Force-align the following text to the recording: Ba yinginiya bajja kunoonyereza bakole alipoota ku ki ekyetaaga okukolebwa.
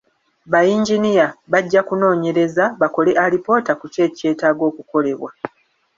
Ba 0.51 0.59
yinginiya 0.67 1.27
bajja 1.51 1.81
kunoonyereza 1.87 2.63
bakole 2.79 3.11
alipoota 3.23 3.71
ku 3.79 3.85
ki 3.93 3.99
ekyetaaga 4.07 4.63
okukolebwa. 4.69 5.29